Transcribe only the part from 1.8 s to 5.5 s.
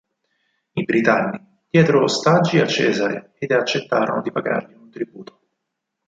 ostaggi a Cesare e accettarono di pagargli un tributo.